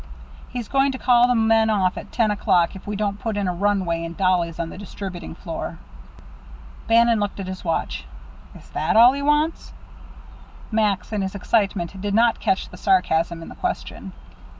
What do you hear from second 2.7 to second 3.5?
if we don't put in